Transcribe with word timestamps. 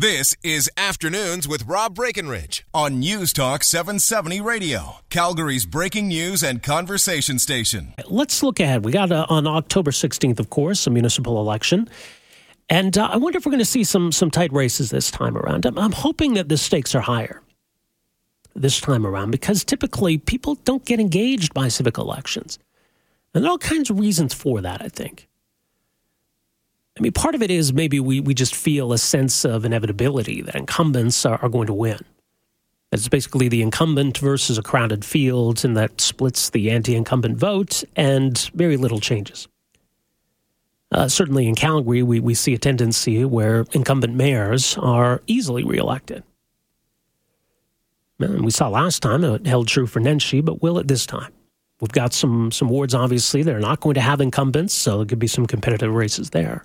This 0.00 0.32
is 0.44 0.70
Afternoons 0.76 1.48
with 1.48 1.66
Rob 1.66 1.96
Breckenridge 1.96 2.64
on 2.72 3.00
News 3.00 3.32
Talk 3.32 3.64
770 3.64 4.40
Radio, 4.40 4.98
Calgary's 5.10 5.66
breaking 5.66 6.06
news 6.06 6.44
and 6.44 6.62
conversation 6.62 7.40
station. 7.40 7.94
Let's 8.06 8.40
look 8.40 8.60
ahead. 8.60 8.84
We 8.84 8.92
got 8.92 9.10
uh, 9.10 9.26
on 9.28 9.48
October 9.48 9.90
16th, 9.90 10.38
of 10.38 10.50
course, 10.50 10.86
a 10.86 10.90
municipal 10.90 11.40
election. 11.40 11.88
And 12.68 12.96
uh, 12.96 13.08
I 13.10 13.16
wonder 13.16 13.38
if 13.38 13.44
we're 13.44 13.50
going 13.50 13.58
to 13.58 13.64
see 13.64 13.82
some, 13.82 14.12
some 14.12 14.30
tight 14.30 14.52
races 14.52 14.90
this 14.90 15.10
time 15.10 15.36
around. 15.36 15.66
I'm, 15.66 15.76
I'm 15.76 15.90
hoping 15.90 16.34
that 16.34 16.48
the 16.48 16.58
stakes 16.58 16.94
are 16.94 17.00
higher 17.00 17.42
this 18.54 18.80
time 18.80 19.04
around 19.04 19.32
because 19.32 19.64
typically 19.64 20.16
people 20.16 20.54
don't 20.62 20.84
get 20.84 21.00
engaged 21.00 21.52
by 21.54 21.66
civic 21.66 21.98
elections. 21.98 22.60
And 23.34 23.42
there 23.42 23.48
are 23.48 23.54
all 23.54 23.58
kinds 23.58 23.90
of 23.90 23.98
reasons 23.98 24.32
for 24.32 24.60
that, 24.60 24.80
I 24.80 24.90
think. 24.90 25.28
I 26.98 27.00
mean, 27.00 27.12
part 27.12 27.34
of 27.34 27.42
it 27.42 27.50
is 27.50 27.72
maybe 27.72 28.00
we, 28.00 28.18
we 28.18 28.34
just 28.34 28.54
feel 28.54 28.92
a 28.92 28.98
sense 28.98 29.44
of 29.44 29.64
inevitability 29.64 30.42
that 30.42 30.56
incumbents 30.56 31.24
are, 31.24 31.38
are 31.40 31.48
going 31.48 31.68
to 31.68 31.74
win. 31.74 32.00
It's 32.90 33.08
basically 33.08 33.48
the 33.48 33.62
incumbent 33.62 34.18
versus 34.18 34.58
a 34.58 34.62
crowded 34.62 35.04
field, 35.04 35.64
and 35.64 35.76
that 35.76 36.00
splits 36.00 36.50
the 36.50 36.70
anti 36.70 36.96
incumbent 36.96 37.36
vote, 37.36 37.84
and 37.94 38.36
very 38.54 38.76
little 38.76 38.98
changes. 38.98 39.46
Uh, 40.90 41.06
certainly 41.06 41.46
in 41.46 41.54
Calgary, 41.54 42.02
we, 42.02 42.18
we 42.18 42.34
see 42.34 42.54
a 42.54 42.58
tendency 42.58 43.24
where 43.24 43.66
incumbent 43.72 44.14
mayors 44.14 44.76
are 44.78 45.22
easily 45.26 45.62
reelected. 45.62 46.24
And 48.18 48.44
we 48.44 48.50
saw 48.50 48.68
last 48.68 49.02
time 49.02 49.22
it 49.22 49.46
held 49.46 49.68
true 49.68 49.86
for 49.86 50.00
Nenshi, 50.00 50.42
but 50.44 50.62
will 50.62 50.78
it 50.78 50.88
this 50.88 51.06
time? 51.06 51.32
We've 51.80 51.92
got 51.92 52.12
some, 52.12 52.50
some 52.50 52.70
wards, 52.70 52.94
obviously, 52.94 53.42
that 53.42 53.54
are 53.54 53.60
not 53.60 53.80
going 53.80 53.94
to 53.94 54.00
have 54.00 54.20
incumbents, 54.20 54.74
so 54.74 54.96
there 54.96 55.06
could 55.06 55.20
be 55.20 55.28
some 55.28 55.46
competitive 55.46 55.92
races 55.92 56.30
there. 56.30 56.64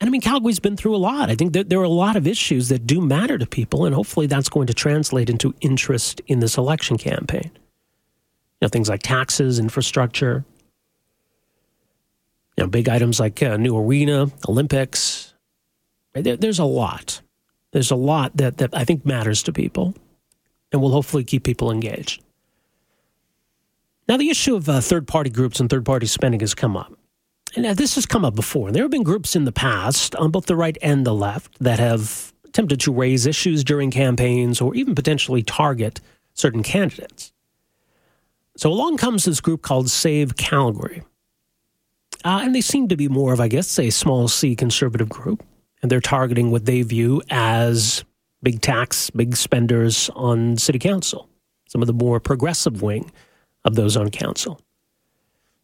And 0.00 0.08
I 0.08 0.10
mean, 0.10 0.20
Calgary's 0.20 0.58
been 0.58 0.76
through 0.76 0.94
a 0.94 0.98
lot. 0.98 1.30
I 1.30 1.34
think 1.34 1.54
that 1.54 1.70
there 1.70 1.80
are 1.80 1.84
a 1.84 1.88
lot 1.88 2.16
of 2.16 2.26
issues 2.26 2.68
that 2.68 2.86
do 2.86 3.00
matter 3.00 3.38
to 3.38 3.46
people, 3.46 3.86
and 3.86 3.94
hopefully 3.94 4.26
that's 4.26 4.48
going 4.48 4.66
to 4.66 4.74
translate 4.74 5.30
into 5.30 5.54
interest 5.60 6.20
in 6.26 6.40
this 6.40 6.58
election 6.58 6.98
campaign. 6.98 7.50
You 7.54 8.66
know, 8.66 8.68
things 8.68 8.88
like 8.88 9.02
taxes, 9.02 9.58
infrastructure, 9.58 10.44
you 12.56 12.64
know, 12.64 12.68
big 12.68 12.88
items 12.88 13.20
like 13.20 13.42
uh, 13.42 13.56
new 13.56 13.76
arena, 13.76 14.30
Olympics. 14.48 15.34
There, 16.14 16.36
there's 16.36 16.58
a 16.58 16.64
lot. 16.64 17.20
There's 17.72 17.90
a 17.90 17.96
lot 17.96 18.36
that, 18.36 18.58
that 18.58 18.74
I 18.74 18.84
think 18.84 19.04
matters 19.04 19.42
to 19.44 19.52
people 19.52 19.94
and 20.72 20.80
will 20.80 20.92
hopefully 20.92 21.24
keep 21.24 21.44
people 21.44 21.70
engaged. 21.70 22.22
Now, 24.08 24.16
the 24.16 24.30
issue 24.30 24.56
of 24.56 24.68
uh, 24.68 24.80
third 24.80 25.06
party 25.06 25.30
groups 25.30 25.60
and 25.60 25.68
third 25.68 25.84
party 25.84 26.06
spending 26.06 26.40
has 26.40 26.54
come 26.54 26.76
up. 26.76 26.95
Now, 27.56 27.72
this 27.72 27.94
has 27.94 28.04
come 28.04 28.24
up 28.24 28.34
before. 28.34 28.68
and 28.68 28.76
There 28.76 28.84
have 28.84 28.90
been 28.90 29.02
groups 29.02 29.34
in 29.34 29.44
the 29.44 29.52
past 29.52 30.14
on 30.16 30.30
both 30.30 30.46
the 30.46 30.56
right 30.56 30.76
and 30.82 31.06
the 31.06 31.14
left 31.14 31.58
that 31.58 31.78
have 31.78 32.32
attempted 32.44 32.80
to 32.80 32.92
raise 32.92 33.26
issues 33.26 33.64
during 33.64 33.90
campaigns 33.90 34.60
or 34.60 34.74
even 34.74 34.94
potentially 34.94 35.42
target 35.42 36.00
certain 36.34 36.62
candidates. 36.62 37.32
So 38.56 38.70
along 38.70 38.98
comes 38.98 39.24
this 39.24 39.40
group 39.40 39.62
called 39.62 39.90
Save 39.90 40.36
Calgary. 40.36 41.02
Uh, 42.24 42.40
and 42.42 42.54
they 42.54 42.60
seem 42.60 42.88
to 42.88 42.96
be 42.96 43.08
more 43.08 43.32
of, 43.32 43.40
I 43.40 43.48
guess, 43.48 43.78
a 43.78 43.90
small 43.90 44.28
c 44.28 44.54
conservative 44.54 45.08
group. 45.08 45.42
And 45.82 45.90
they're 45.90 46.00
targeting 46.00 46.50
what 46.50 46.66
they 46.66 46.82
view 46.82 47.22
as 47.30 48.04
big 48.42 48.60
tax, 48.60 49.10
big 49.10 49.36
spenders 49.36 50.10
on 50.14 50.56
city 50.56 50.78
council, 50.78 51.28
some 51.68 51.82
of 51.82 51.86
the 51.86 51.94
more 51.94 52.20
progressive 52.20 52.82
wing 52.82 53.10
of 53.64 53.76
those 53.76 53.96
on 53.96 54.10
council. 54.10 54.60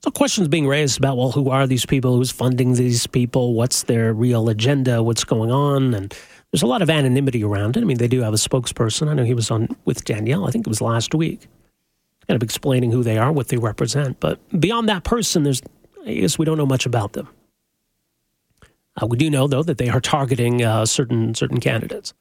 So 0.05 0.11
questions 0.11 0.48
being 0.48 0.67
raised 0.67 0.98
about 0.98 1.17
well, 1.17 1.31
who 1.31 1.48
are 1.50 1.64
these 1.67 1.86
people? 1.86 2.17
Who's 2.17 2.33
funding 2.33 2.75
these 2.75 3.06
people? 3.06 3.55
What's 3.55 3.84
their 3.84 4.12
real 4.12 4.48
agenda? 4.48 5.00
What's 5.00 5.22
going 5.22 5.53
on? 5.53 5.95
And 5.95 6.12
there's 6.50 6.62
a 6.62 6.67
lot 6.67 6.83
of 6.83 6.91
anonymity 6.91 7.45
around 7.45 7.77
it. 7.77 7.83
I 7.83 7.84
mean, 7.84 7.98
they 7.98 8.08
do 8.08 8.20
have 8.23 8.34
a 8.34 8.36
spokesperson. 8.36 9.08
I 9.08 9.14
know 9.14 9.23
he 9.23 9.34
was 9.34 9.48
on 9.50 9.69
with 9.84 10.05
Danielle. 10.05 10.47
I 10.47 10.50
think 10.50 10.67
it 10.67 10.69
was 10.69 10.80
last 10.80 11.14
week, 11.14 11.47
kind 12.27 12.34
of 12.34 12.42
explaining 12.42 12.91
who 12.91 13.05
they 13.05 13.17
are, 13.17 13.30
what 13.30 13.47
they 13.47 13.58
represent. 13.58 14.19
But 14.19 14.41
beyond 14.58 14.89
that 14.89 15.05
person, 15.05 15.45
there's 15.45 15.62
I 16.05 16.14
guess 16.14 16.36
we 16.36 16.45
don't 16.46 16.58
know 16.58 16.67
much 16.67 16.85
about 16.85 17.12
them. 17.12 17.29
Uh, 19.01 19.07
we 19.07 19.17
do 19.17 19.30
know 19.30 19.46
though 19.46 19.62
that 19.62 19.79
they 19.79 19.89
are 19.89 20.01
targeting 20.01 20.64
uh, 20.64 20.85
certain 20.85 21.36
certain 21.36 21.61
candidates. 21.61 22.12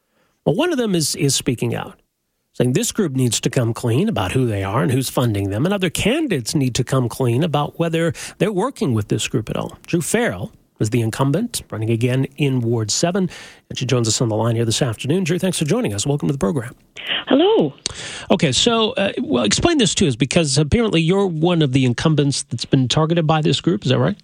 Well, 0.46 0.54
one 0.54 0.72
of 0.72 0.78
them 0.78 0.94
is 0.94 1.16
is 1.16 1.34
speaking 1.34 1.74
out 1.74 2.00
saying 2.54 2.74
this 2.74 2.92
group 2.92 3.14
needs 3.14 3.40
to 3.40 3.50
come 3.50 3.74
clean 3.74 4.10
about 4.10 4.34
who 4.34 4.46
they 4.46 4.64
are 4.64 4.84
and 4.84 4.92
who's 4.92 5.10
funding 5.10 5.50
them, 5.50 5.66
and 5.66 5.74
other 5.74 5.90
candidates 5.90 6.54
need 6.54 6.76
to 6.76 6.84
come 6.84 7.08
clean 7.08 7.44
about 7.44 7.80
whether 7.80 8.14
they're 8.40 8.52
working 8.52 8.94
with 8.94 9.08
this 9.08 9.28
group 9.28 9.50
at 9.50 9.56
all. 9.56 9.78
Druh 9.88 10.02
Farrell 10.02 10.52
is 10.80 10.90
the 10.90 11.02
incumbent, 11.02 11.62
running 11.72 11.90
again 11.90 12.26
in 12.38 12.60
Ward 12.60 12.92
7, 12.92 13.30
and 13.70 13.80
she 13.80 13.86
joins 13.86 14.08
us 14.08 14.20
on 14.20 14.28
the 14.28 14.36
line 14.36 14.56
here 14.56 14.66
this 14.66 14.82
afternoon. 14.82 15.24
Druh, 15.24 15.40
thanks 15.40 15.60
for 15.60 15.66
joining 15.66 15.94
us. 15.94 16.06
Welcome 16.06 16.28
to 16.28 16.34
the 16.34 16.40
program. 16.40 16.76
Hello. 17.28 17.74
Okay, 18.32 18.52
so, 18.52 18.92
uh, 18.94 19.14
well, 19.22 19.44
explain 19.46 19.78
this 19.78 19.96
to 19.96 20.08
us 20.08 20.18
because 20.18 20.58
apparently 20.58 21.00
you're 21.00 21.28
one 21.28 21.62
of 21.62 21.72
the 21.72 21.86
incumbents 21.86 22.44
that's 22.44 22.66
been 22.66 22.90
targeted 22.90 23.26
by 23.26 23.42
this 23.42 23.62
group. 23.62 23.84
Is 23.86 23.92
that 23.92 24.00
right? 24.00 24.18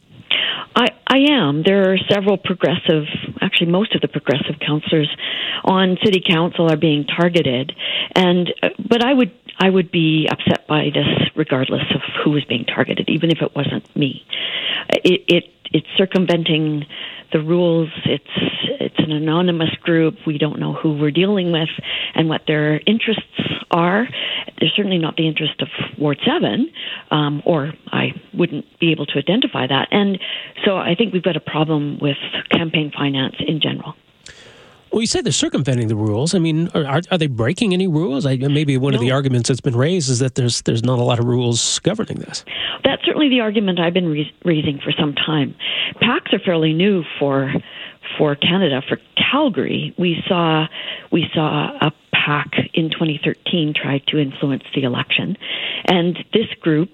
I, 0.77 0.89
I 1.07 1.17
am. 1.31 1.63
There 1.63 1.91
are 1.91 1.97
several 2.07 2.37
progressive, 2.37 3.05
actually, 3.41 3.71
most 3.71 3.95
of 3.95 4.01
the 4.01 4.07
progressive 4.07 4.59
councillors 4.59 5.09
on 5.63 5.97
city 6.03 6.21
council 6.21 6.71
are 6.71 6.77
being 6.77 7.05
targeted, 7.05 7.73
and 8.13 8.53
uh, 8.61 8.69
but 8.87 9.03
I 9.03 9.11
would 9.11 9.31
I 9.59 9.71
would 9.71 9.89
be 9.89 10.27
upset 10.29 10.67
by 10.67 10.91
this 10.93 11.31
regardless 11.35 11.81
of 11.95 12.01
who 12.23 12.29
was 12.31 12.45
being 12.45 12.65
targeted, 12.65 13.09
even 13.09 13.31
if 13.31 13.41
it 13.41 13.55
wasn't 13.55 13.93
me. 13.95 14.23
It, 15.03 15.23
it 15.27 15.43
it's 15.73 15.87
circumventing 15.97 16.85
the 17.33 17.39
rules. 17.39 17.89
It's 18.05 18.23
it's 18.79 18.99
an 18.99 19.11
anonymous 19.11 19.73
group. 19.81 20.15
We 20.27 20.37
don't 20.37 20.59
know 20.59 20.73
who 20.73 20.93
we're 20.93 21.11
dealing 21.11 21.51
with 21.51 21.69
and 22.13 22.29
what 22.29 22.41
their 22.47 22.79
interests 22.85 23.23
are. 23.71 24.07
They're 24.59 24.71
certainly 24.75 24.97
not 24.97 25.17
the 25.17 25.27
interest 25.27 25.61
of 25.61 25.67
Ward 25.97 26.19
Seven, 26.25 26.71
um, 27.11 27.41
or 27.45 27.73
I 27.91 28.13
wouldn't 28.33 28.79
be 28.79 28.91
able 28.91 29.05
to 29.07 29.17
identify 29.17 29.67
that. 29.67 29.87
And 29.91 30.19
so 30.67 30.77
I 30.77 30.95
think 30.95 31.13
we've 31.13 31.23
got 31.23 31.37
a 31.37 31.39
problem 31.41 31.97
with 31.99 32.17
campaign 32.51 32.91
finance 32.95 33.35
in 33.39 33.61
general. 33.61 33.95
Well, 34.91 35.01
you 35.01 35.07
say 35.07 35.21
they're 35.21 35.31
circumventing 35.31 35.87
the 35.87 35.95
rules. 35.95 36.33
I 36.33 36.39
mean, 36.39 36.69
are, 36.73 37.01
are 37.09 37.17
they 37.17 37.27
breaking 37.27 37.73
any 37.73 37.87
rules? 37.87 38.25
I, 38.25 38.35
maybe 38.35 38.77
one 38.77 38.91
no. 38.91 38.97
of 38.97 39.01
the 39.01 39.11
arguments 39.11 39.47
that's 39.47 39.61
been 39.61 39.75
raised 39.75 40.09
is 40.09 40.19
that 40.19 40.35
there's 40.35 40.61
there's 40.63 40.83
not 40.83 40.99
a 40.99 41.03
lot 41.03 41.19
of 41.19 41.25
rules 41.25 41.79
governing 41.79 42.17
this. 42.17 42.43
That's 42.83 43.03
certainly 43.05 43.29
the 43.29 43.39
argument 43.39 43.79
I've 43.79 43.93
been 43.93 44.09
re- 44.09 44.33
raising 44.43 44.79
for 44.79 44.91
some 44.91 45.13
time. 45.13 45.55
PACs 46.01 46.33
are 46.33 46.39
fairly 46.39 46.73
new 46.73 47.03
for 47.19 47.53
for 48.17 48.35
Canada. 48.35 48.81
For 48.87 48.97
Calgary, 49.31 49.93
we 49.97 50.23
saw 50.27 50.67
we 51.11 51.27
saw 51.33 51.69
a 51.81 51.91
PAC 52.27 52.51
in 52.73 52.89
2013 52.89 53.73
tried 53.73 54.05
to 54.07 54.17
influence 54.17 54.63
the 54.75 54.83
election, 54.83 55.37
and 55.85 56.17
this 56.33 56.47
group 56.59 56.89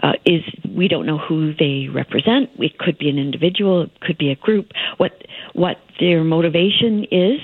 uh, 0.00 0.12
is 0.24 0.42
we 0.64 0.86
don't 0.86 1.06
know 1.06 1.18
who 1.18 1.52
they 1.54 1.88
represent. 1.92 2.50
It 2.58 2.78
could 2.78 2.96
be 2.96 3.08
an 3.08 3.18
individual, 3.18 3.82
it 3.82 4.00
could 4.00 4.16
be 4.16 4.30
a 4.30 4.36
group. 4.36 4.70
What 4.98 5.26
what 5.54 5.78
their 5.98 6.22
motivation 6.22 7.04
is, 7.10 7.40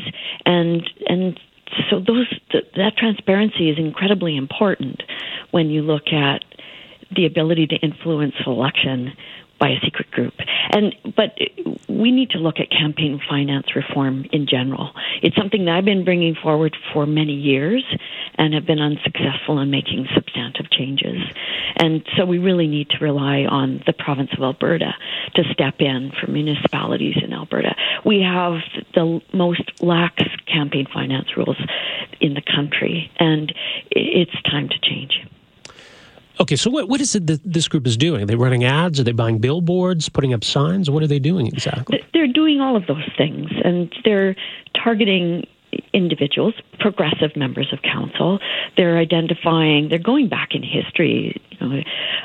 and 0.47 0.89
and 1.09 1.39
so 1.91 1.99
those 1.99 2.29
th- 2.53 2.71
that 2.77 2.97
transparency 2.97 3.71
is 3.71 3.79
incredibly 3.79 4.37
important 4.37 5.03
when 5.51 5.69
you 5.69 5.83
look 5.83 6.13
at 6.13 6.45
the 7.15 7.27
ability 7.27 7.67
to 7.67 7.77
influence 7.77 8.35
election 8.47 9.13
by 9.63 9.69
a 9.69 9.81
secret 9.85 10.11
group. 10.11 10.35
And 10.71 10.93
but 11.15 11.39
we 11.89 12.11
need 12.11 12.31
to 12.31 12.39
look 12.39 12.57
at 12.59 12.69
campaign 12.69 13.21
finance 13.31 13.77
reform 13.77 14.27
in 14.33 14.49
general. 14.49 14.91
It's 15.23 15.37
something 15.37 15.67
that 15.67 15.77
I've 15.77 15.85
been 15.85 16.05
bringing 16.05 16.35
forward 16.35 16.77
for 16.93 17.07
many 17.07 17.35
years 17.35 17.85
and 18.35 18.55
have 18.55 18.67
been 18.67 18.81
unsuccessful 18.81 19.61
in 19.61 19.71
making 19.71 20.09
substantive 20.17 20.69
changes. 20.73 21.23
And 21.77 22.03
so 22.17 22.25
we 22.25 22.39
really 22.39 22.67
need 22.67 22.91
to 22.91 22.99
rely 23.05 23.45
on 23.45 23.85
the 23.87 23.93
province 23.93 24.31
of 24.37 24.43
Alberta 24.43 24.95
to 25.37 25.45
step 25.53 25.77
in 25.79 26.11
for 26.21 26.29
municipalities 26.29 27.15
in 27.23 27.33
Alberta. 27.33 27.77
We 28.05 28.21
have 28.23 28.63
the 28.95 29.21
most 29.33 29.63
lax 29.81 30.25
campaign 30.53 30.89
finance 30.93 31.37
rules 31.37 31.61
in 32.21 32.35
the 32.35 32.43
country, 32.43 33.13
and 33.21 33.55
it's 33.93 34.43
time 34.43 34.69
to 34.71 34.79
change. 34.83 35.25
Okay, 36.41 36.57
so 36.57 36.71
what, 36.71 36.89
what 36.89 37.01
is 37.01 37.15
it 37.15 37.27
that 37.27 37.41
this 37.45 37.69
group 37.69 37.87
is 37.87 37.97
doing? 37.97 38.23
Are 38.23 38.27
they 38.27 38.37
running 38.37 38.65
ads? 38.65 38.99
Are 38.99 39.05
they 39.05 39.13
buying 39.13 39.39
billboards, 39.39 40.09
putting 40.09 40.33
up 40.33 40.45
signs? 40.45 40.91
What 40.91 41.03
are 41.03 41.07
they 41.07 41.19
doing 41.19 41.47
exactly? 41.47 42.03
They're 42.13 42.33
doing 42.33 42.61
all 42.61 42.77
of 42.77 42.87
those 42.87 43.09
things, 43.17 43.51
and 43.65 43.93
they're 44.05 44.35
targeting 44.83 45.47
individuals, 45.93 46.55
progressive 46.81 47.37
members 47.37 47.73
of 47.73 47.81
council. 47.83 48.39
They're 48.77 48.99
identifying, 48.99 49.89
they're 49.89 49.99
going 49.99 50.29
back 50.29 50.51
in 50.55 50.63
history, 50.63 51.41
you 51.51 51.67
know, 51.67 51.83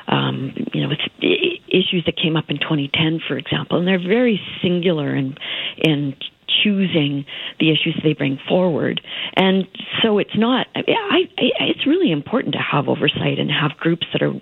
um, 0.08 0.54
you 0.74 0.88
know, 0.88 0.94
issues 1.22 2.04
that 2.06 2.16
came 2.22 2.36
up 2.36 2.46
in 2.50 2.58
2010, 2.58 3.22
for 3.28 3.38
example, 3.38 3.78
and 3.78 3.88
they're 3.88 4.00
very 4.00 4.42
singular 4.62 5.16
in 5.16 5.36
in 5.78 6.16
choosing 6.64 7.26
the 7.60 7.72
issues 7.72 8.00
they 8.04 8.14
bring 8.14 8.40
forward. 8.48 9.02
And 9.36 9.68
so 10.02 10.18
it's 10.18 10.36
not. 10.36 10.68
I, 10.76 10.82
I, 10.88 11.20
it's 11.38 11.86
really 11.86 12.12
important 12.12 12.54
to 12.54 12.60
have 12.60 12.88
oversight 12.88 13.40
and 13.40 13.50
have 13.52 13.78
groups 13.78 14.06
that 14.14 14.22
are 14.22 14.34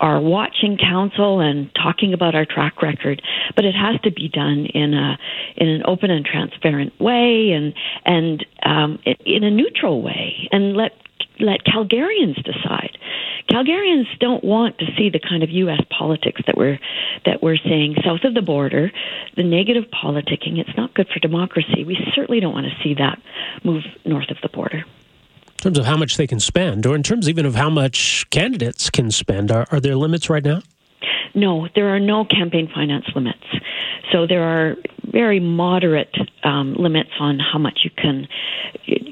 are 0.00 0.20
watching 0.20 0.78
council 0.78 1.40
and 1.40 1.70
talking 1.74 2.14
about 2.14 2.34
our 2.34 2.46
track 2.46 2.80
record, 2.80 3.20
but 3.56 3.64
it 3.64 3.74
has 3.74 4.00
to 4.02 4.10
be 4.10 4.28
done 4.28 4.66
in 4.72 4.94
a 4.94 5.18
in 5.56 5.68
an 5.68 5.82
open 5.86 6.10
and 6.10 6.24
transparent 6.24 6.98
way 7.00 7.50
and 7.52 7.74
and 8.04 8.46
um, 8.64 8.98
in 9.24 9.44
a 9.44 9.50
neutral 9.50 10.02
way, 10.02 10.48
and 10.52 10.76
let 10.76 10.92
let 11.40 11.64
Calgarians 11.64 12.42
decide. 12.44 12.93
Calgarians 13.50 14.06
don't 14.20 14.42
want 14.42 14.78
to 14.78 14.86
see 14.96 15.10
the 15.10 15.20
kind 15.20 15.42
of 15.42 15.50
U.S. 15.50 15.80
politics 15.96 16.40
that 16.46 16.56
we're 16.56 16.78
that 17.24 17.42
we're 17.42 17.56
seeing 17.56 17.94
south 18.04 18.24
of 18.24 18.34
the 18.34 18.42
border, 18.42 18.90
the 19.36 19.42
negative 19.42 19.84
politicking. 19.90 20.58
It's 20.58 20.76
not 20.76 20.94
good 20.94 21.08
for 21.08 21.20
democracy. 21.20 21.84
We 21.84 21.98
certainly 22.14 22.40
don't 22.40 22.54
want 22.54 22.66
to 22.66 22.82
see 22.82 22.94
that 22.94 23.20
move 23.62 23.84
north 24.04 24.30
of 24.30 24.38
the 24.42 24.48
border. 24.48 24.78
In 24.78 25.56
terms 25.58 25.78
of 25.78 25.84
how 25.84 25.96
much 25.96 26.16
they 26.16 26.26
can 26.26 26.40
spend, 26.40 26.84
or 26.86 26.94
in 26.94 27.02
terms 27.02 27.28
even 27.28 27.46
of 27.46 27.54
how 27.54 27.70
much 27.70 28.28
candidates 28.30 28.90
can 28.90 29.10
spend, 29.10 29.50
are, 29.50 29.66
are 29.70 29.80
there 29.80 29.96
limits 29.96 30.28
right 30.28 30.44
now? 30.44 30.62
No, 31.34 31.68
there 31.74 31.88
are 31.94 32.00
no 32.00 32.24
campaign 32.24 32.70
finance 32.72 33.06
limits. 33.14 33.44
So 34.12 34.26
there 34.26 34.44
are 34.44 34.76
very 35.10 35.40
moderate 35.40 36.14
um, 36.44 36.74
limits 36.74 37.10
on 37.18 37.38
how 37.38 37.58
much 37.58 37.80
you 37.82 37.90
can 37.90 38.28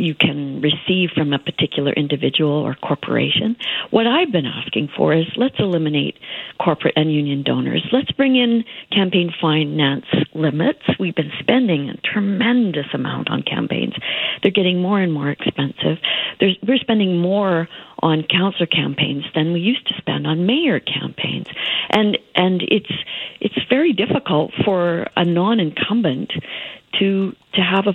you 0.02 0.14
can 0.16 0.60
receive 0.60 1.10
from 1.14 1.32
a 1.32 1.38
particular 1.38 1.92
individual 1.92 2.50
or 2.50 2.74
corporation. 2.74 3.56
What 3.90 4.06
I've 4.06 4.32
been 4.32 4.46
asking 4.46 4.88
for 4.96 5.14
is 5.14 5.26
let's 5.36 5.54
eliminate 5.60 6.18
corporate 6.60 6.94
and 6.96 7.12
union 7.12 7.44
donors. 7.44 7.86
Let's 7.92 8.10
bring 8.10 8.34
in 8.34 8.64
campaign 8.90 9.32
finance 9.40 10.06
limits. 10.34 10.80
We've 10.98 11.14
been 11.14 11.30
spending 11.38 11.88
a 11.88 11.96
tremendous 11.98 12.86
amount 12.92 13.30
on 13.30 13.42
campaigns. 13.42 13.94
They're 14.42 14.50
getting 14.50 14.82
more 14.82 15.00
and 15.00 15.12
more 15.12 15.30
expensive. 15.30 15.98
There's, 16.40 16.58
we're 16.66 16.78
spending 16.78 17.18
more 17.18 17.68
on 18.00 18.24
council 18.24 18.66
campaigns 18.66 19.24
than 19.36 19.52
we 19.52 19.60
used 19.60 19.86
to 19.86 19.94
spend 19.98 20.26
on 20.26 20.44
mayor 20.44 20.80
campaigns, 20.80 21.46
and 21.90 22.18
and 22.34 22.62
it's 22.62 22.92
it's 23.40 23.54
very 23.68 23.92
difficult 23.92 24.50
for 24.64 25.06
a 25.16 25.24
non-incumbent 25.24 26.32
to 26.98 27.36
to 27.54 27.60
have 27.60 27.86
a 27.86 27.94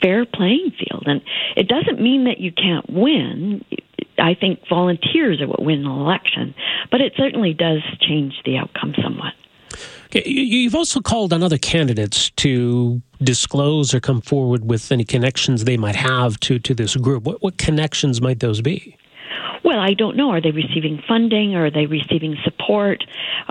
fair 0.00 0.24
playing 0.26 0.72
field. 0.78 1.04
And 1.06 1.22
it 1.56 1.68
doesn't 1.68 2.00
mean 2.00 2.24
that 2.24 2.38
you 2.38 2.52
can't 2.52 2.88
win. 2.88 3.64
I 4.18 4.34
think 4.34 4.60
volunteers 4.68 5.40
are 5.40 5.48
what 5.48 5.62
win 5.62 5.80
an 5.80 5.86
election, 5.86 6.54
but 6.90 7.00
it 7.00 7.12
certainly 7.16 7.52
does 7.52 7.82
change 8.00 8.34
the 8.44 8.56
outcome 8.56 8.94
somewhat. 9.02 9.34
Okay, 10.06 10.28
you've 10.28 10.74
also 10.74 11.00
called 11.00 11.32
on 11.32 11.42
other 11.42 11.58
candidates 11.58 12.30
to 12.30 13.02
disclose 13.22 13.92
or 13.92 14.00
come 14.00 14.20
forward 14.20 14.64
with 14.64 14.92
any 14.92 15.04
connections 15.04 15.64
they 15.64 15.76
might 15.76 15.96
have 15.96 16.38
to, 16.40 16.58
to 16.60 16.74
this 16.74 16.96
group. 16.96 17.24
What, 17.24 17.42
what 17.42 17.58
connections 17.58 18.20
might 18.20 18.40
those 18.40 18.60
be? 18.60 18.96
Well, 19.66 19.80
I 19.80 19.94
don't 19.94 20.16
know. 20.16 20.30
Are 20.30 20.40
they 20.40 20.52
receiving 20.52 21.02
funding? 21.08 21.56
Are 21.56 21.72
they 21.72 21.86
receiving 21.86 22.36
support? 22.44 23.02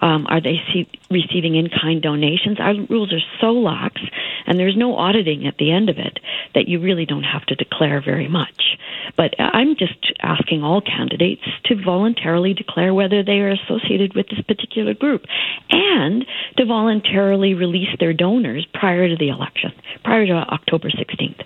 Um, 0.01 0.25
are 0.29 0.39
they 0.39 0.61
see- 0.71 0.87
receiving 1.11 1.55
in 1.55 1.67
kind 1.67 2.01
donations? 2.01 2.57
Our 2.57 2.73
rules 2.89 3.11
are 3.11 3.19
so 3.41 3.51
lax, 3.51 4.01
and 4.47 4.57
there's 4.57 4.77
no 4.77 4.95
auditing 4.95 5.45
at 5.45 5.57
the 5.57 5.73
end 5.73 5.89
of 5.89 5.97
it 5.97 6.21
that 6.53 6.69
you 6.69 6.79
really 6.79 7.05
don't 7.05 7.23
have 7.23 7.45
to 7.47 7.55
declare 7.55 7.99
very 7.99 8.29
much. 8.29 8.77
But 9.17 9.35
I'm 9.37 9.75
just 9.75 10.13
asking 10.21 10.63
all 10.63 10.79
candidates 10.79 11.43
to 11.65 11.75
voluntarily 11.83 12.53
declare 12.53 12.93
whether 12.93 13.21
they 13.21 13.41
are 13.41 13.51
associated 13.51 14.15
with 14.15 14.29
this 14.29 14.39
particular 14.39 14.93
group 14.93 15.25
and 15.69 16.25
to 16.55 16.65
voluntarily 16.65 17.55
release 17.55 17.93
their 17.99 18.13
donors 18.13 18.65
prior 18.73 19.09
to 19.09 19.17
the 19.17 19.27
election, 19.27 19.73
prior 20.05 20.25
to 20.27 20.31
October 20.31 20.89
16th. 20.89 21.43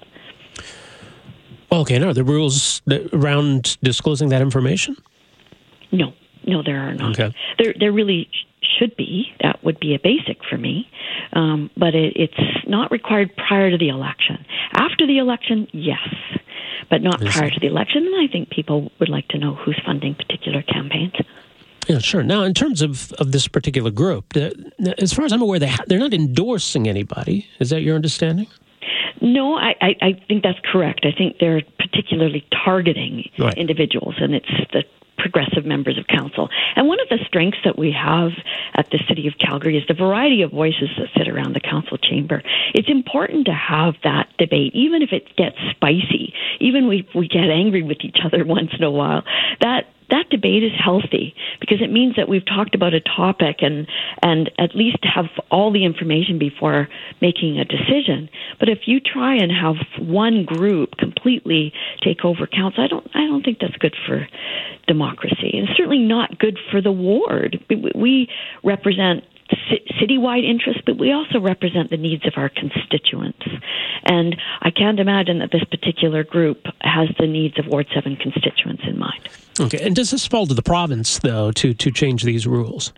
Okay, 1.71 1.99
no, 1.99 2.13
the 2.13 2.23
rules 2.23 2.81
around 3.13 3.77
disclosing 3.83 4.29
that 4.29 4.41
information? 4.41 4.97
No, 5.91 6.13
no, 6.45 6.63
there 6.63 6.79
are 6.79 6.93
not. 6.93 7.11
Okay. 7.19 7.35
There, 7.57 7.73
there 7.79 7.91
really 7.91 8.29
should 8.77 8.95
be. 8.95 9.27
That 9.41 9.63
would 9.63 9.79
be 9.79 9.93
a 9.93 9.99
basic 9.99 10.37
for 10.49 10.57
me, 10.57 10.87
um, 11.33 11.69
but 11.77 11.95
it, 11.95 12.13
it's 12.15 12.67
not 12.67 12.91
required 12.91 13.35
prior 13.35 13.69
to 13.69 13.77
the 13.77 13.89
election. 13.89 14.45
After 14.73 15.05
the 15.05 15.17
election, 15.17 15.67
yes, 15.71 16.07
but 16.89 17.01
not 17.01 17.19
prior 17.19 17.49
to 17.49 17.59
the 17.59 17.67
election. 17.67 18.05
And 18.05 18.15
I 18.15 18.31
think 18.31 18.49
people 18.49 18.91
would 18.99 19.09
like 19.09 19.27
to 19.29 19.37
know 19.37 19.55
who's 19.55 19.79
funding 19.85 20.15
particular 20.15 20.63
campaigns. 20.63 21.13
Yeah, 21.87 21.99
sure. 21.99 22.23
Now, 22.23 22.43
in 22.43 22.53
terms 22.53 22.81
of, 22.81 23.11
of 23.13 23.31
this 23.31 23.47
particular 23.47 23.89
group, 23.89 24.35
as 24.99 25.13
far 25.13 25.25
as 25.25 25.31
I'm 25.31 25.41
aware, 25.41 25.59
they 25.59 25.67
ha- 25.67 25.83
they're 25.87 25.99
not 25.99 26.13
endorsing 26.13 26.87
anybody. 26.87 27.47
Is 27.59 27.71
that 27.71 27.81
your 27.81 27.95
understanding? 27.95 28.47
No, 29.21 29.55
I, 29.55 29.75
I, 29.81 29.95
I 30.01 30.13
think 30.27 30.43
that's 30.43 30.59
correct. 30.71 31.05
I 31.05 31.15
think 31.15 31.37
they're 31.39 31.61
particularly 31.77 32.45
targeting 32.65 33.29
right. 33.37 33.57
individuals, 33.57 34.15
and 34.19 34.33
it's 34.33 34.49
the 34.71 34.83
progressive 35.19 35.65
members 35.65 35.97
of 35.97 36.07
council. 36.07 36.49
And 36.75 36.87
one 36.87 36.99
of 36.99 37.09
the 37.09 37.19
strengths 37.27 37.59
that 37.65 37.77
we 37.77 37.91
have 37.91 38.31
at 38.73 38.89
the 38.89 38.99
City 39.07 39.27
of 39.27 39.33
Calgary 39.37 39.77
is 39.77 39.83
the 39.87 39.93
variety 39.93 40.41
of 40.41 40.51
voices 40.51 40.89
that 40.97 41.07
sit 41.15 41.27
around 41.27 41.53
the 41.53 41.59
council 41.59 41.97
chamber. 41.97 42.41
It's 42.73 42.89
important 42.89 43.45
to 43.45 43.53
have 43.53 43.95
that 44.03 44.29
debate, 44.37 44.73
even 44.73 45.01
if 45.01 45.11
it 45.11 45.35
gets 45.35 45.57
spicy, 45.71 46.33
even 46.59 46.89
if 46.91 47.13
we 47.13 47.27
get 47.27 47.49
angry 47.49 47.83
with 47.83 47.97
each 48.01 48.17
other 48.23 48.45
once 48.45 48.71
in 48.77 48.83
a 48.83 48.91
while. 48.91 49.23
That 49.61 49.87
that 50.09 50.29
debate 50.29 50.63
is 50.63 50.71
healthy 50.77 51.35
because 51.59 51.81
it 51.81 51.91
means 51.91 52.15
that 52.15 52.27
we've 52.29 52.45
talked 52.45 52.75
about 52.75 52.93
a 52.93 53.01
topic 53.01 53.57
and 53.61 53.87
and 54.21 54.51
at 54.57 54.75
least 54.75 54.97
have 55.03 55.25
all 55.51 55.71
the 55.71 55.85
information 55.85 56.39
before 56.39 56.87
making 57.21 57.59
a 57.59 57.65
decision. 57.65 58.29
But 58.59 58.69
if 58.69 58.79
you 58.85 58.99
try 58.99 59.35
and 59.35 59.51
have 59.51 59.75
one 59.99 60.45
group 60.45 60.97
completely 60.97 61.73
take 62.03 62.25
over 62.25 62.47
council, 62.47 62.83
I 62.83 62.87
don't 62.87 63.07
I 63.13 63.25
don't 63.27 63.43
think 63.43 63.59
that's 63.59 63.77
good 63.77 63.95
for 64.07 64.27
democracy 64.87 65.51
and 65.53 65.67
certainly 65.75 65.99
not 65.99 66.39
good 66.39 66.57
for 66.71 66.81
the 66.81 66.91
ward. 66.91 67.63
We 67.95 68.27
represent 68.63 69.23
citywide 70.01 70.47
interests, 70.47 70.81
but 70.85 70.97
we 70.97 71.11
also 71.11 71.39
represent 71.39 71.89
the 71.89 71.97
needs 71.97 72.25
of 72.25 72.33
our 72.37 72.49
constituents. 72.49 73.45
And 74.09 74.35
I 74.61 74.71
can't 74.71 74.99
imagine 74.99 75.37
that 75.39 75.51
this 75.51 75.63
particular 75.65 76.23
group 76.23 76.65
has 76.81 77.09
the 77.19 77.27
needs 77.27 77.59
of 77.59 77.67
Ward 77.67 77.85
7 77.93 78.15
constituents 78.15 78.81
in 78.87 78.97
mind. 78.97 79.29
Okay. 79.59 79.79
And 79.79 79.95
does 79.95 80.09
this 80.09 80.25
fall 80.25 80.47
to 80.47 80.53
the 80.55 80.63
province, 80.63 81.19
though, 81.19 81.51
to, 81.51 81.75
to 81.75 81.91
change 81.91 82.23
these 82.23 82.47
rules? 82.47 82.91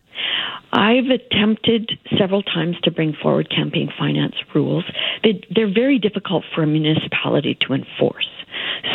I've 0.72 1.10
attempted 1.10 2.00
several 2.18 2.44
times 2.44 2.78
to 2.84 2.92
bring 2.92 3.14
forward 3.22 3.50
campaign 3.50 3.92
finance 4.00 4.36
rules. 4.56 4.86
They, 5.22 5.42
they're 5.54 5.74
very 5.74 6.00
difficult 6.00 6.46
for 6.56 6.64
a 6.64 6.68
municipality 6.68 7.58
to 7.68 7.74
enforce. 7.74 8.30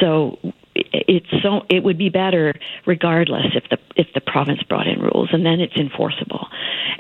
So 0.01 0.39
it's 0.75 1.27
so 1.43 1.63
it 1.69 1.83
would 1.85 1.99
be 1.99 2.09
better 2.09 2.55
regardless 2.87 3.47
if 3.55 3.65
the 3.71 3.79
if 3.97 4.07
the 4.15 4.21
province 4.21 4.63
brought 4.63 4.87
in 4.87 5.01
rules 5.01 5.31
and 5.33 5.45
then 5.45 5.61
it's 5.61 5.77
enforceable 5.77 6.49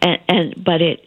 and, 0.00 0.18
and 0.28 0.64
but 0.64 0.80
it 0.80 1.00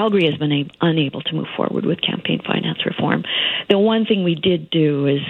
Calgary 0.00 0.24
has 0.24 0.38
been 0.38 0.50
a- 0.50 0.70
unable 0.80 1.20
to 1.20 1.34
move 1.34 1.46
forward 1.54 1.84
with 1.84 2.00
campaign 2.00 2.40
finance 2.42 2.86
reform. 2.86 3.22
The 3.68 3.78
one 3.78 4.06
thing 4.06 4.24
we 4.24 4.34
did 4.34 4.70
do 4.70 5.06
is 5.06 5.20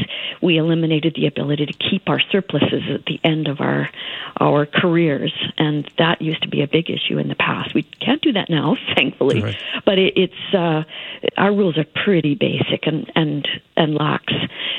we 0.41 0.59
eliminated 0.59 1.15
the 1.17 1.27
ability 1.27 1.67
to 1.67 1.73
keep 1.73 2.09
our 2.09 2.21
surpluses 2.21 2.85
at 2.89 3.05
the 3.05 3.19
end 3.25 3.49
of 3.49 3.61
our 3.61 3.91
our 4.39 4.67
careers, 4.67 5.33
and 5.59 5.91
that 5.99 6.23
used 6.23 6.43
to 6.43 6.49
be 6.49 6.63
a 6.63 6.69
big 6.69 6.89
issue 6.89 7.19
in 7.19 7.27
the 7.27 7.35
past. 7.35 7.75
We 7.75 7.83
can't 7.83 8.23
do 8.23 8.33
that 8.35 8.49
now, 8.49 8.77
thankfully, 8.95 9.43
right. 9.43 9.57
but 9.85 9.99
it, 9.99 10.17
it's 10.17 10.55
uh, 10.55 10.85
our 11.37 11.53
rules 11.53 11.77
are 11.77 11.87
pretty 12.05 12.37
basic 12.37 12.87
and 12.87 13.11
and 13.17 13.49
and 13.77 13.97
lax, 13.97 14.33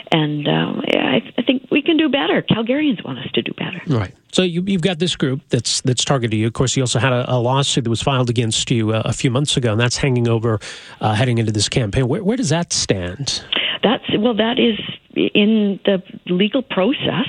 and 0.10 0.48
um, 0.48 0.84
I, 0.88 1.22
I 1.38 1.42
think 1.42 1.68
we 1.70 1.82
can 1.82 1.98
do 1.98 2.08
better. 2.08 2.42
Calgarians 2.42 3.04
want 3.04 3.20
us 3.20 3.30
to 3.34 3.42
do 3.42 3.52
better. 3.58 3.82
Right. 3.88 4.16
So 4.32 4.44
you, 4.44 4.64
have 4.74 4.82
got 4.82 5.00
this 5.00 5.16
group 5.16 5.42
that's 5.50 5.82
that's 5.82 6.06
targeted 6.06 6.38
you. 6.38 6.48
Of 6.48 6.54
course, 6.54 6.78
you 6.78 6.84
also 6.84 7.00
had 7.00 7.12
a, 7.12 7.32
a 7.32 7.38
lawsuit 7.38 7.84
that 7.84 7.90
was 7.90 8.02
filed 8.02 8.30
against 8.30 8.72
you 8.72 8.94
uh, 8.94 9.02
a 9.06 9.14
few 9.14 9.30
months 9.30 9.58
ago, 9.58 9.74
and 9.74 9.80
that's 9.80 9.98
hanging 9.98 10.28
over 10.28 10.60
uh, 11.02 11.14
heading 11.14 11.38
into 11.38 11.52
this 11.52 11.68
campaign. 11.68 12.08
Where, 12.08 12.24
where 12.24 12.38
does 12.38 12.50
that 12.50 12.72
stand? 12.72 13.44
That's 13.84 14.04
well, 14.18 14.36
that 14.36 14.60
is 14.60 14.80
in 15.16 15.80
the 15.86 16.02
legal 16.28 16.62
process, 16.62 17.28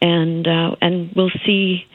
and 0.00 0.46
uh, 0.46 0.76
and 0.80 1.12
we'll 1.14 1.30
see. 1.46 1.86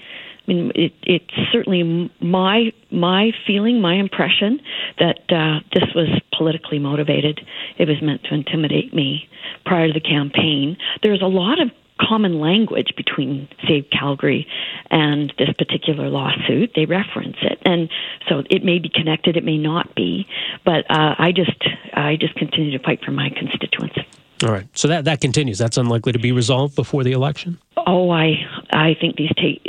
I 0.48 0.51
mean, 0.51 0.72
it, 0.74 0.93
it's 1.03 1.34
certainly 1.51 2.12
my 2.22 2.72
my 2.91 3.31
feeling, 3.46 3.81
my 3.81 3.96
impression 3.96 4.62
that 5.00 5.19
uh, 5.29 5.60
this 5.74 5.89
was 5.93 6.08
politically 6.36 6.79
motivated. 6.79 7.41
It 7.77 7.88
was 7.88 8.01
meant 8.01 8.24
to 8.24 8.34
intimidate 8.34 8.93
me 8.93 9.29
prior 9.65 9.88
to 9.88 9.93
the 9.93 10.00
campaign. 10.00 10.77
There's 11.03 11.22
a 11.22 11.27
lot 11.27 11.62
of 11.62 11.69
common 12.00 12.39
language 12.39 12.94
between 12.96 13.48
Save 13.68 13.86
Calgary 13.91 14.48
and 14.89 15.34
this 15.38 15.50
particular 15.58 16.10
lawsuit. 16.10 16.72
They 16.75 16.86
reference 16.86 17.38
it, 17.41 17.60
and 17.65 17.89
so 18.27 18.44
it 18.50 18.63
may 18.63 18.79
be 18.79 18.89
connected, 18.89 19.38
it 19.38 19.44
may 19.44 19.58
not 19.58 19.96
be. 19.96 20.27
But 20.65 20.89
uh, 20.89 21.15
I 21.18 21.32
just 21.32 21.63
I 21.94 22.15
just 22.20 22.36
continue 22.36 22.77
to 22.77 22.84
fight 22.84 23.03
for 23.03 23.12
my 23.12 23.29
constituents. 23.29 23.98
All 24.44 24.51
right, 24.51 24.68
so 24.74 24.88
that 24.88 25.06
that 25.06 25.20
continues. 25.22 25.58
That's 25.58 25.77
unlikely 25.77 26.13
to 26.13 26.20
be 26.20 26.32
resolved 26.32 26.75
before 26.75 27.03
the 27.03 27.12
election. 27.12 27.60
Oh, 27.75 28.10
I 28.10 28.36
I 28.72 28.96
think 29.00 29.18
these 29.18 29.32
take 29.36 29.62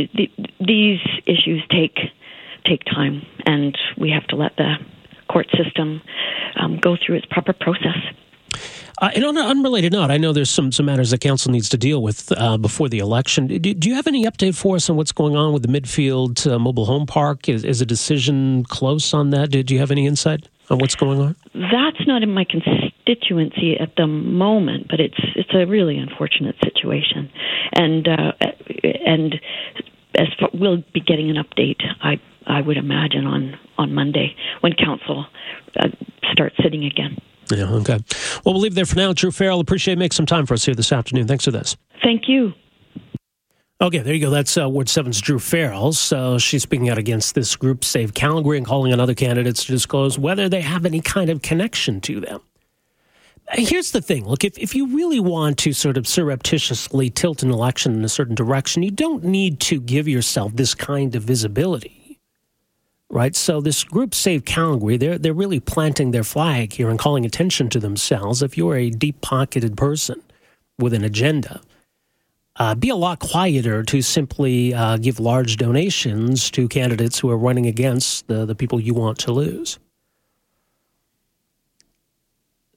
these 0.61 1.01
issues 1.27 1.63
take 1.71 1.99
take 2.65 2.85
time, 2.85 3.23
and 3.47 3.77
we 3.99 4.11
have 4.11 4.27
to 4.29 4.37
let 4.37 4.57
the 4.57 4.77
court 5.29 5.47
system 5.57 6.03
um, 6.57 6.79
go 6.79 6.97
through 6.97 7.17
its 7.17 7.27
proper 7.27 7.53
process. 7.53 7.97
Uh, 9.01 9.11
and 9.15 9.25
on 9.25 9.37
an 9.37 9.47
unrelated 9.47 9.93
note, 9.93 10.11
I 10.11 10.19
know 10.19 10.33
there's 10.33 10.51
some, 10.51 10.71
some 10.73 10.87
matters 10.87 11.11
that 11.11 11.23
council 11.23 11.51
needs 11.51 11.71
to 11.71 11.79
deal 11.79 12.03
with 12.03 12.31
uh, 12.37 12.59
before 12.59 12.89
the 12.89 12.99
election. 12.99 13.47
Do, 13.47 13.59
do, 13.59 13.89
you 13.89 13.95
have 13.95 14.07
any 14.07 14.25
update 14.27 14.55
for 14.55 14.77
us 14.77 14.91
on 14.91 14.97
what's 14.97 15.13
going 15.13 15.37
on 15.37 15.55
with 15.55 15.63
the 15.63 15.69
Midfield 15.69 16.51
uh, 16.51 16.59
Mobile 16.59 16.85
Home 16.85 17.07
Park? 17.07 17.49
Is, 17.49 17.65
is, 17.65 17.81
a 17.81 17.87
decision 17.87 18.65
close 18.65 19.15
on 19.15 19.31
that? 19.31 19.51
Do, 19.51 19.63
do 19.63 19.73
you 19.73 19.81
have 19.81 19.91
any 19.91 20.07
insight 20.07 20.49
on 20.69 20.79
what's 20.79 20.95
going 20.95 21.19
on? 21.19 21.35
That's 21.55 22.07
not 22.07 22.23
in 22.23 22.35
my 22.35 22.45
constituency 22.45 23.79
at 23.81 23.97
the 23.97 24.07
moment, 24.07 24.89
but 24.91 25.01
it's 25.01 25.19
it's 25.35 25.51
a 25.55 25.65
really 25.65 25.97
unfortunate 25.97 26.57
situation, 26.63 27.31
and 27.73 28.07
uh, 28.07 28.33
and 29.07 29.41
as 30.15 30.29
far, 30.39 30.51
we'll 30.53 30.85
be 30.93 31.01
getting 31.01 31.31
an 31.31 31.37
update. 31.37 31.83
I 32.03 32.21
I 32.47 32.61
would 32.61 32.77
imagine 32.77 33.27
on 33.27 33.59
on 33.79 33.95
Monday 33.95 34.37
when 34.61 34.75
council 34.75 35.25
uh, 35.79 35.89
starts 36.33 36.57
sitting 36.63 36.85
again. 36.85 37.17
Yeah, 37.51 37.65
okay. 37.65 37.99
Well, 38.45 38.55
we'll 38.55 38.61
leave 38.61 38.75
there 38.75 38.87
for 38.87 38.97
now. 38.97 39.13
Druh 39.13 39.33
Farrell, 39.33 39.61
appreciate 39.61 39.99
making 39.99 40.15
some 40.15 40.27
time 40.27 40.47
for 40.47 40.55
us 40.55 40.65
here 40.65 40.75
this 40.75 40.93
afternoon. 40.93 41.27
Thanks 41.27 41.45
for 41.45 41.51
this. 41.51 41.77
Thank 42.03 42.29
you. 42.29 42.53
Okay, 43.83 43.99
there 43.99 44.13
you 44.13 44.21
go. 44.21 44.31
That's 44.31 44.59
uh, 44.59 44.69
Ward 44.69 44.89
7's 44.89 45.23
Druh 45.23 45.41
Farrell. 45.41 45.93
So 45.93 46.39
she's 46.39 46.63
speaking 46.63 46.91
out 46.91 46.99
against 46.99 47.35
this 47.35 47.57
group, 47.57 47.83
Save 47.83 48.13
Calgary, 48.13 48.59
and 48.59 48.67
calling 48.67 48.93
on 48.93 49.01
other 49.01 49.15
candidates 49.15 49.65
to 49.65 49.73
disclose 49.73 50.19
whether 50.19 50.51
they 50.51 50.61
have 50.61 50.85
any 50.85 51.01
kind 51.01 51.31
of 51.31 51.41
connection 51.41 52.01
to 52.03 52.21
them. 52.21 52.41
Here's 53.53 53.91
the 53.91 54.01
thing 54.01 54.27
look, 54.27 54.45
if, 54.45 54.57
if 54.59 54.77
you 54.77 54.95
really 54.95 55.19
want 55.19 55.59
to 55.59 55.73
sort 55.73 55.97
of 55.97 56.07
surreptitiously 56.07 57.11
tilt 57.11 57.43
an 57.43 57.51
election 57.51 57.95
in 57.95 58.05
a 58.05 58.09
certain 58.09 58.35
direction, 58.35 58.83
you 58.83 58.93
don't 58.93 59.25
need 59.25 59.59
to 59.61 59.81
give 59.81 60.07
yourself 60.07 60.55
this 60.55 60.75
kind 60.75 61.17
of 61.17 61.25
visibility 61.25 62.00
right? 63.11 63.35
So 63.35 63.61
this 63.61 63.85
group, 63.85 64.15
Save 64.15 64.45
Calgary, 64.45 64.97
they're 64.97 65.19
they're 65.19 65.35
really 65.35 65.61
planting 65.61 66.13
their 66.13 66.25
flag 66.25 66.73
here 66.73 66.89
and 66.89 66.99
calling 66.99 67.27
attention 67.27 67.69
to 67.71 67.81
themselves. 67.81 68.43
If 68.43 68.57
you're 68.57 68.77
a 68.77 68.91
deep 68.91 69.21
pocketed 69.21 69.77
person 69.77 70.23
with 70.79 70.95
an 70.95 71.05
agenda, 71.05 71.61
uh, 72.57 72.75
be 72.75 72.89
a 72.89 72.97
lot 72.97 73.19
quieter 73.19 73.83
to 73.83 74.03
simply 74.03 74.73
uh, 74.73 74.97
give 74.97 75.21
large 75.21 75.57
donations 75.57 76.51
to 76.53 76.69
candidates 76.69 77.19
who 77.19 77.31
are 77.31 77.37
running 77.37 77.67
against 77.67 78.29
the, 78.29 78.47
the 78.47 78.55
people 78.55 78.81
you 78.81 78.95
want 78.95 79.19
to 79.19 79.33
lose. 79.33 79.79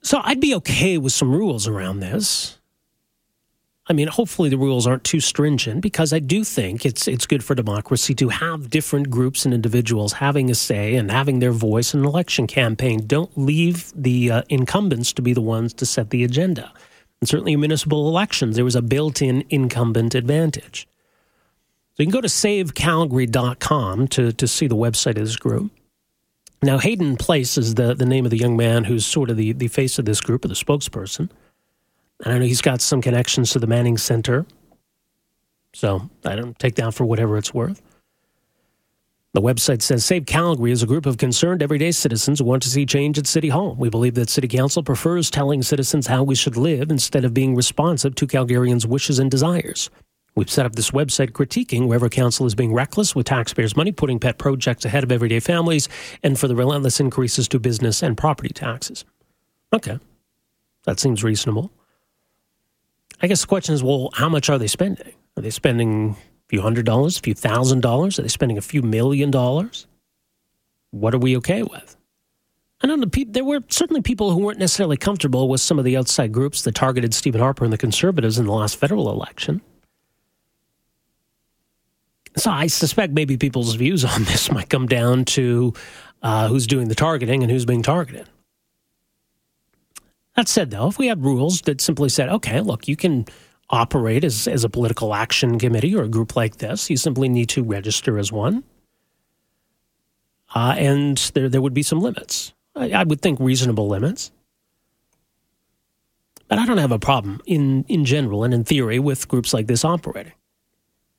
So 0.02 0.20
I'd 0.22 0.40
be 0.40 0.54
okay 0.56 0.98
with 0.98 1.12
some 1.12 1.32
rules 1.32 1.66
around 1.66 2.00
this. 2.00 2.58
I 3.86 3.92
mean, 3.92 4.08
hopefully 4.08 4.48
the 4.48 4.56
rules 4.56 4.86
aren't 4.86 5.04
too 5.04 5.20
stringent 5.20 5.82
because 5.82 6.14
I 6.14 6.18
do 6.18 6.42
think 6.42 6.86
it's 6.86 7.06
it's 7.06 7.26
good 7.26 7.44
for 7.44 7.54
democracy 7.54 8.14
to 8.14 8.30
have 8.30 8.70
different 8.70 9.10
groups 9.10 9.44
and 9.44 9.52
individuals 9.52 10.14
having 10.14 10.50
a 10.50 10.54
say 10.54 10.94
and 10.94 11.10
having 11.10 11.40
their 11.40 11.52
voice 11.52 11.92
in 11.92 12.00
an 12.00 12.06
election 12.06 12.46
campaign. 12.46 13.06
Don't 13.06 13.36
leave 13.36 13.92
the 13.94 14.30
uh, 14.30 14.42
incumbents 14.48 15.12
to 15.14 15.22
be 15.22 15.34
the 15.34 15.42
ones 15.42 15.74
to 15.74 15.86
set 15.86 16.08
the 16.10 16.24
agenda. 16.24 16.72
And 17.20 17.28
certainly 17.28 17.52
in 17.52 17.60
municipal 17.60 18.08
elections, 18.08 18.56
there 18.56 18.64
was 18.64 18.74
a 18.74 18.82
built-in 18.82 19.44
incumbent 19.50 20.14
advantage. 20.14 20.88
So 21.92 22.02
you 22.02 22.06
can 22.06 22.12
go 22.12 22.20
to 22.22 22.28
savecalgary.com 22.28 24.08
to, 24.08 24.32
to 24.32 24.48
see 24.48 24.66
the 24.66 24.76
website 24.76 25.16
of 25.16 25.26
this 25.26 25.36
group. 25.36 25.70
Now, 26.62 26.78
Hayden 26.78 27.16
Place 27.16 27.56
is 27.58 27.74
the, 27.74 27.94
the 27.94 28.06
name 28.06 28.24
of 28.24 28.30
the 28.30 28.38
young 28.38 28.56
man 28.56 28.84
who's 28.84 29.06
sort 29.06 29.30
of 29.30 29.36
the, 29.36 29.52
the 29.52 29.68
face 29.68 29.98
of 29.98 30.06
this 30.06 30.20
group 30.20 30.44
or 30.44 30.48
the 30.48 30.54
spokesperson. 30.54 31.30
And 32.22 32.32
I 32.32 32.38
know 32.38 32.44
he's 32.44 32.62
got 32.62 32.80
some 32.80 33.00
connections 33.00 33.50
to 33.52 33.58
the 33.58 33.66
Manning 33.66 33.98
Center. 33.98 34.46
So 35.72 36.08
I 36.24 36.36
don't 36.36 36.58
take 36.58 36.76
that 36.76 36.94
for 36.94 37.04
whatever 37.04 37.36
it's 37.36 37.52
worth. 37.52 37.82
The 39.32 39.42
website 39.42 39.82
says 39.82 40.04
Save 40.04 40.26
Calgary 40.26 40.70
is 40.70 40.84
a 40.84 40.86
group 40.86 41.06
of 41.06 41.18
concerned 41.18 41.60
everyday 41.60 41.90
citizens 41.90 42.38
who 42.38 42.44
want 42.44 42.62
to 42.62 42.70
see 42.70 42.86
change 42.86 43.18
at 43.18 43.26
City 43.26 43.48
Hall. 43.48 43.74
We 43.76 43.90
believe 43.90 44.14
that 44.14 44.30
City 44.30 44.46
Council 44.46 44.84
prefers 44.84 45.28
telling 45.28 45.60
citizens 45.62 46.06
how 46.06 46.22
we 46.22 46.36
should 46.36 46.56
live 46.56 46.88
instead 46.88 47.24
of 47.24 47.34
being 47.34 47.56
responsive 47.56 48.14
to 48.14 48.28
Calgarians' 48.28 48.86
wishes 48.86 49.18
and 49.18 49.28
desires. 49.28 49.90
We've 50.36 50.50
set 50.50 50.66
up 50.66 50.76
this 50.76 50.92
website 50.92 51.30
critiquing 51.30 51.88
wherever 51.88 52.08
council 52.08 52.46
is 52.46 52.54
being 52.54 52.72
reckless 52.72 53.16
with 53.16 53.26
taxpayers' 53.26 53.76
money, 53.76 53.90
putting 53.90 54.20
pet 54.20 54.38
projects 54.38 54.84
ahead 54.84 55.02
of 55.02 55.10
everyday 55.10 55.40
families, 55.40 55.88
and 56.22 56.38
for 56.38 56.46
the 56.46 56.54
relentless 56.54 57.00
increases 57.00 57.48
to 57.48 57.58
business 57.58 58.04
and 58.04 58.16
property 58.16 58.50
taxes. 58.50 59.04
Okay, 59.72 59.98
that 60.84 61.00
seems 61.00 61.24
reasonable. 61.24 61.72
I 63.20 63.26
guess 63.26 63.40
the 63.40 63.46
question 63.46 63.74
is, 63.74 63.82
well, 63.82 64.10
how 64.14 64.28
much 64.28 64.50
are 64.50 64.58
they 64.58 64.66
spending? 64.66 65.12
Are 65.36 65.42
they 65.42 65.50
spending 65.50 66.10
a 66.10 66.48
few 66.48 66.60
hundred 66.60 66.86
dollars, 66.86 67.18
a 67.18 67.20
few 67.20 67.34
thousand 67.34 67.80
dollars? 67.80 68.18
Are 68.18 68.22
they 68.22 68.28
spending 68.28 68.58
a 68.58 68.62
few 68.62 68.82
million 68.82 69.30
dollars? 69.30 69.86
What 70.90 71.14
are 71.14 71.18
we 71.18 71.36
okay 71.38 71.62
with? 71.62 71.96
I 72.82 72.86
know 72.86 72.96
the 72.96 73.24
there 73.24 73.44
were 73.44 73.60
certainly 73.68 74.02
people 74.02 74.30
who 74.30 74.40
weren't 74.40 74.58
necessarily 74.58 74.96
comfortable 74.96 75.48
with 75.48 75.60
some 75.60 75.78
of 75.78 75.84
the 75.84 75.96
outside 75.96 76.32
groups 76.32 76.62
that 76.62 76.74
targeted 76.74 77.14
Stephen 77.14 77.40
Harper 77.40 77.64
and 77.64 77.72
the 77.72 77.78
Conservatives 77.78 78.38
in 78.38 78.46
the 78.46 78.52
last 78.52 78.76
federal 78.76 79.10
election. 79.10 79.62
So 82.36 82.50
I 82.50 82.66
suspect 82.66 83.12
maybe 83.12 83.36
people's 83.36 83.74
views 83.74 84.04
on 84.04 84.24
this 84.24 84.50
might 84.52 84.68
come 84.68 84.86
down 84.86 85.24
to 85.26 85.72
uh, 86.22 86.48
who's 86.48 86.66
doing 86.66 86.88
the 86.88 86.94
targeting 86.94 87.42
and 87.42 87.50
who's 87.50 87.64
being 87.64 87.82
targeted. 87.82 88.28
That 90.36 90.48
said, 90.48 90.70
though, 90.70 90.88
if 90.88 90.98
we 90.98 91.06
had 91.06 91.24
rules 91.24 91.62
that 91.62 91.80
simply 91.80 92.08
said, 92.08 92.28
okay, 92.28 92.60
look, 92.60 92.88
you 92.88 92.96
can 92.96 93.26
operate 93.70 94.24
as, 94.24 94.48
as 94.48 94.64
a 94.64 94.68
political 94.68 95.14
action 95.14 95.58
committee 95.58 95.94
or 95.94 96.02
a 96.02 96.08
group 96.08 96.36
like 96.36 96.56
this, 96.56 96.90
you 96.90 96.96
simply 96.96 97.28
need 97.28 97.48
to 97.50 97.62
register 97.62 98.18
as 98.18 98.32
one. 98.32 98.64
Uh, 100.54 100.74
and 100.76 101.18
there, 101.34 101.48
there 101.48 101.62
would 101.62 101.74
be 101.74 101.82
some 101.82 102.00
limits. 102.00 102.52
I, 102.74 102.90
I 102.90 103.04
would 103.04 103.20
think 103.20 103.40
reasonable 103.40 103.88
limits. 103.88 104.30
But 106.48 106.58
I 106.58 106.66
don't 106.66 106.78
have 106.78 106.92
a 106.92 106.98
problem 106.98 107.40
in, 107.46 107.84
in 107.88 108.04
general 108.04 108.44
and 108.44 108.52
in 108.52 108.64
theory 108.64 108.98
with 108.98 109.28
groups 109.28 109.54
like 109.54 109.66
this 109.66 109.84
operating 109.84 110.34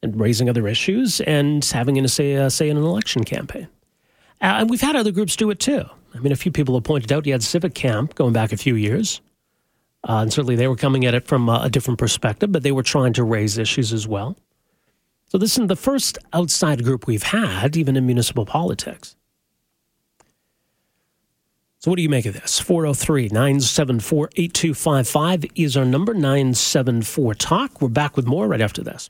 and 0.04 0.20
raising 0.20 0.50
other 0.50 0.68
issues 0.68 1.20
and 1.22 1.64
having 1.66 1.98
a 1.98 2.08
say, 2.08 2.34
a 2.34 2.50
say 2.50 2.70
in 2.70 2.78
an 2.78 2.84
election 2.84 3.24
campaign. 3.24 3.68
Uh, 4.42 4.60
and 4.60 4.70
we've 4.70 4.82
had 4.82 4.96
other 4.96 5.12
groups 5.12 5.36
do 5.36 5.50
it 5.50 5.60
too. 5.60 5.86
I 6.14 6.20
mean, 6.20 6.32
a 6.32 6.36
few 6.36 6.52
people 6.52 6.76
have 6.76 6.84
pointed 6.84 7.12
out 7.12 7.26
you 7.26 7.34
had 7.34 7.44
Civic 7.44 7.74
Camp 7.74 8.16
going 8.16 8.34
back 8.34 8.52
a 8.52 8.58
few 8.58 8.76
years. 8.76 9.22
Uh, 10.08 10.20
and 10.22 10.32
certainly 10.32 10.56
they 10.56 10.68
were 10.68 10.76
coming 10.76 11.06
at 11.06 11.14
it 11.14 11.28
from 11.28 11.50
a, 11.50 11.62
a 11.64 11.70
different 11.70 12.00
perspective, 12.00 12.52
but 12.52 12.64
they 12.64 12.72
were 12.72 12.84
trying 12.84 13.14
to 13.14 13.24
raise 13.24 13.58
issues 13.58 13.92
as 13.92 14.08
well. 14.08 14.38
So 15.28 15.38
this 15.38 15.58
is 15.58 15.68
the 15.68 15.76
first 15.76 16.18
outside 16.32 16.84
group 16.84 17.08
we've 17.08 17.24
had, 17.24 17.76
even 17.76 17.98
in 17.98 18.06
municipal 18.06 18.46
politics. 18.46 19.16
So, 21.80 21.92
what 21.92 21.98
do 21.98 22.04
you 22.04 22.10
make 22.10 22.26
of 22.26 22.34
this? 22.34 22.60
403 22.60 23.30
974 23.30 24.30
8255 24.36 25.46
is 25.56 25.78
our 25.78 25.86
number 25.86 26.14
974 26.14 27.36
Talk. 27.36 27.82
We're 27.82 27.90
back 27.90 28.16
with 28.16 28.26
more 28.26 28.48
right 28.48 28.62
after 28.62 28.82
this. 28.82 29.10